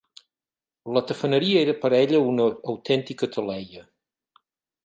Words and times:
La 0.97 1.03
tafaneria 1.11 1.59
era 1.65 1.75
per 1.83 1.91
a 1.91 1.99
ella 2.05 2.23
una 2.31 2.49
autèntica 2.75 3.33
taleia. 3.37 3.89